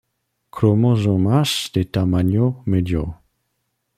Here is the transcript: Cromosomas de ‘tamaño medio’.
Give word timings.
Cromosomas 0.55 1.69
de 1.75 1.85
‘tamaño 1.85 2.45
medio’. 2.65 3.03